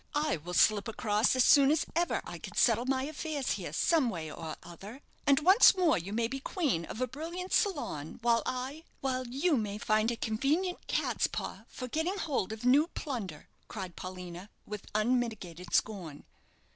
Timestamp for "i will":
0.15-0.55